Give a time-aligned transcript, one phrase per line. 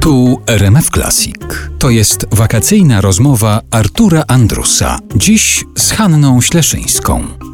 [0.00, 1.36] Tu RMF Classic.
[1.78, 4.98] To jest wakacyjna rozmowa Artura Andrusa.
[5.16, 7.49] Dziś z Hanną Śleszyńską.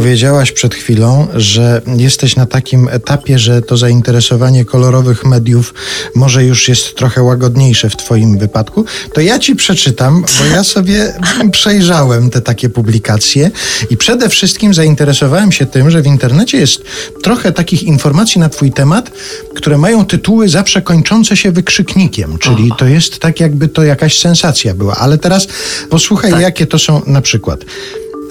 [0.00, 5.74] Powiedziałaś przed chwilą, że jesteś na takim etapie, że to zainteresowanie kolorowych mediów
[6.14, 8.84] może już jest trochę łagodniejsze w Twoim wypadku.
[9.14, 11.14] To ja Ci przeczytam, bo ja sobie
[11.52, 13.50] przejrzałem te takie publikacje
[13.90, 16.82] i przede wszystkim zainteresowałem się tym, że w internecie jest
[17.22, 19.10] trochę takich informacji na Twój temat,
[19.54, 24.74] które mają tytuły zawsze kończące się wykrzyknikiem, czyli to jest tak, jakby to jakaś sensacja
[24.74, 24.96] była.
[24.96, 25.48] Ale teraz
[25.90, 27.64] posłuchaj, jakie to są na przykład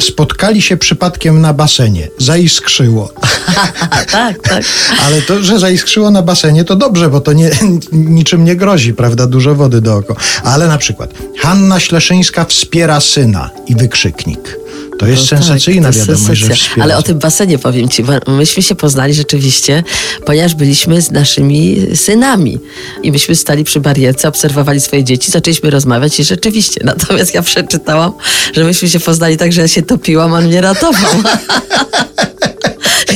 [0.01, 2.07] spotkali się przypadkiem na basenie.
[2.17, 3.11] Zaiskrzyło.
[4.11, 4.63] tak, tak.
[5.05, 7.51] Ale to, że zaiskrzyło na basenie, to dobrze, bo to nie,
[7.91, 9.27] niczym nie grozi, prawda?
[9.27, 10.19] Dużo wody dookoła.
[10.43, 14.59] Ale na przykład Hanna Śleszyńska wspiera syna i wykrzyknik.
[14.99, 16.55] To jest No sensacyjna tak, wiadomość, że sensacja.
[16.55, 16.83] wspiera.
[16.83, 18.03] Ale o tym basenie powiem ci.
[18.03, 19.83] bo Myśmy się poznali rzeczywiście,
[20.25, 22.59] ponieważ byliśmy z naszymi synami.
[23.03, 26.81] I myśmy stali przy barierce, obserwowali swoje dzieci, zaczęliśmy rozmawiać i rzeczywiście.
[26.93, 28.11] Natomiast ja przeczytałam,
[28.53, 31.11] że myśmy się poznali tak, że ja się topiłam, a on mnie ratował.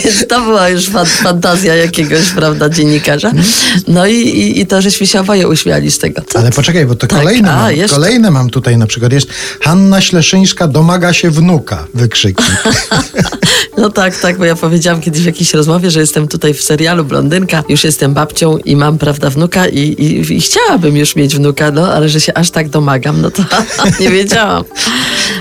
[0.30, 3.32] To była już fan, fantazja jakiegoś, prawda, dziennikarza.
[3.88, 6.22] No i, i, i to, żeśmy się oboje uśmiali z tego.
[6.28, 7.96] Co Ale poczekaj, bo to Tak, kolejne, a, mam, jeszcze.
[7.96, 9.14] kolejne mam tutaj na przykład.
[9.14, 9.28] Jest
[9.62, 12.50] Hanna Śleszyńska domaga się wnuka, wykrzyknik.
[13.78, 17.06] No tak, tak, bo ja powiedziałam kiedyś w jakiejś rozmowie, że jestem tutaj w serialu
[17.06, 21.72] Blondynka, już jestem babcią i mam, prawda, wnuka i, i, i chciałabym już mieć wnuka,
[21.72, 23.44] no, ale że się aż tak domagam, no to
[24.00, 24.64] nie wiedziałam.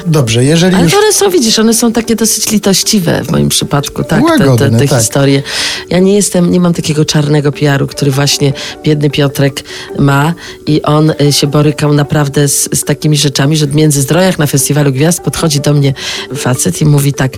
[0.07, 0.95] Dobrze, jeżeli Ale już...
[0.95, 4.79] one są, widzisz, one są takie dosyć litościwe w moim przypadku, tak, te, te, Łagodne,
[4.79, 4.99] te tak.
[4.99, 5.43] historie.
[5.91, 9.65] Ja nie jestem, nie mam takiego czarnego PR-u, który właśnie biedny Piotrek
[9.99, 10.35] ma
[10.67, 14.93] i on y, się borykał naprawdę z, z takimi rzeczami, że w Międzyzdrojach na Festiwalu
[14.93, 15.95] Gwiazd podchodzi do mnie
[16.37, 17.33] facet i mówi tak,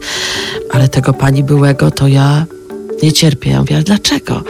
[0.70, 2.46] ale tego pani byłego to ja
[3.02, 3.50] nie cierpię.
[3.50, 4.42] Ja mówię, ale dlaczego?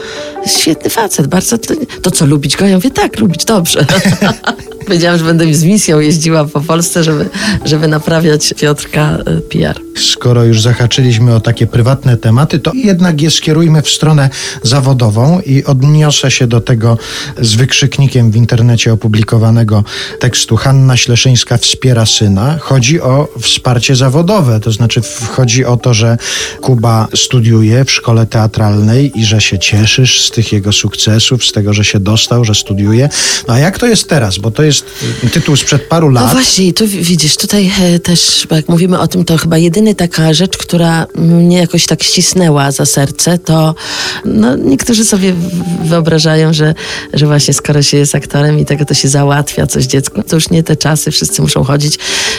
[0.46, 1.58] Świetny facet, bardzo.
[1.58, 2.66] To, to co, lubić go?
[2.66, 3.86] Ja mówię, tak, lubić, dobrze.
[4.86, 7.28] Powiedziałam, że będę z misją jeździła po Polsce, żeby,
[7.64, 9.83] żeby naprawiać Piotrka y, PR.
[9.98, 14.30] Skoro już zahaczyliśmy o takie prywatne tematy, to jednak je skierujmy w stronę
[14.62, 16.98] zawodową i odniosę się do tego
[17.40, 19.84] z wykrzyknikiem w internecie opublikowanego
[20.20, 22.58] tekstu Hanna Śleszyńska wspiera syna.
[22.60, 25.00] Chodzi o wsparcie zawodowe, to znaczy
[25.30, 26.16] chodzi o to, że
[26.60, 31.72] Kuba studiuje w szkole teatralnej i że się cieszysz z tych jego sukcesów, z tego,
[31.72, 33.08] że się dostał, że studiuje.
[33.48, 34.38] No a jak to jest teraz?
[34.38, 34.84] Bo to jest
[35.32, 36.32] tytuł sprzed paru No lat.
[36.32, 39.58] właśnie, i tu wi- widzisz, tutaj e, też, jak mówimy o tym, to chyba
[39.88, 43.74] jedyna taka rzecz, która mnie jakoś tak ścisnęła za serce, to
[44.24, 45.34] no, niektórzy sobie
[45.84, 46.74] wyobrażają, że,
[47.12, 50.50] że właśnie skoro się jest aktorem i tego to się załatwia coś dziecku, to już
[50.50, 51.98] nie te czasy, wszyscy muszą chodzić.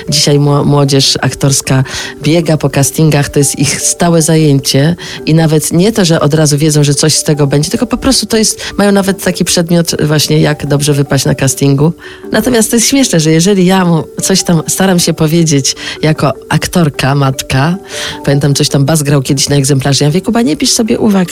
[0.09, 1.83] Dzisiaj mło- młodzież aktorska
[2.21, 4.95] biega po castingach, to jest ich stałe zajęcie
[5.25, 7.97] i nawet nie to, że od razu wiedzą, że coś z tego będzie, tylko po
[7.97, 11.93] prostu to jest, mają nawet taki przedmiot właśnie, jak dobrze wypaść na castingu.
[12.31, 17.15] Natomiast to jest śmieszne, że jeżeli ja mu coś tam staram się powiedzieć jako aktorka,
[18.25, 21.27] pamiętam coś tam Bas grał kiedyś na egzemplarzu, ja mówię, Kuba, nie pisz sobie uwag,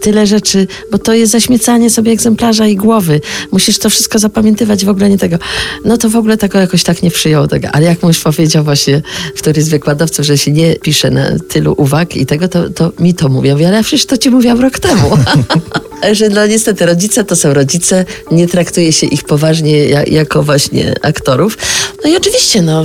[0.00, 3.20] tyle rzeczy, bo to jest zaśmiecanie sobie egzemplarza i głowy.
[3.52, 5.36] Musisz to wszystko zapamiętywać, w ogóle nie tego.
[5.84, 7.68] No to w ogóle tego jakoś tak nie przyjął tego.
[7.72, 9.02] Ale jak mąż powiedział właśnie
[9.36, 13.14] któryś z wykładowców, że się nie pisze na tylu uwag i tego, to, to mi
[13.14, 13.48] to mówią.
[13.48, 15.10] Ja mówię, ale przecież to ci mówiłam rok temu.
[16.12, 20.94] że no niestety rodzice to są rodzice, nie traktuje się ich poważnie ja, jako właśnie
[21.02, 21.58] aktorów.
[22.04, 22.84] No i oczywiście, no,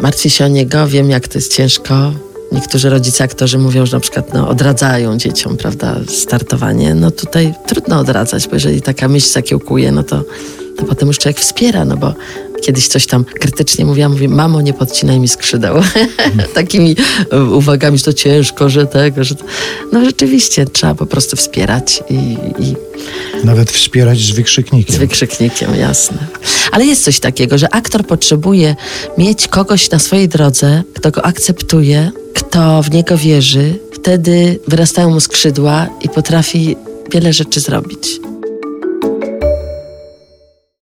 [0.00, 2.12] martwię się o niego, wiem jak to jest ciężko.
[2.52, 6.94] Niektórzy rodzice, aktorzy mówią, że na przykład no, odradzają dzieciom, prawda, startowanie.
[6.94, 10.24] No tutaj trudno odradzać, bo jeżeli taka myśl zakiełkuje, no to,
[10.76, 12.14] to potem już człowiek wspiera, no bo
[12.62, 15.76] kiedyś coś tam krytycznie mówiłam, mówię, mamo, nie podcinaj mi skrzydeł.
[16.54, 16.96] Takimi
[17.32, 19.34] e, uwagami, że to ciężko, że tego, że...
[19.34, 19.44] to-
[19.92, 22.14] No rzeczywiście, trzeba po prostu wspierać i,
[22.64, 22.76] i
[23.44, 24.96] Nawet wspierać z wykrzyknikiem.
[24.96, 26.18] z wykrzyknikiem, jasne.
[26.72, 28.76] Ale jest coś takiego, że aktor potrzebuje
[29.18, 33.78] mieć kogoś na swojej drodze, kto go akceptuje, kto w niego wierzy.
[33.92, 36.76] Wtedy wyrastają mu skrzydła i potrafi
[37.12, 38.20] wiele rzeczy zrobić.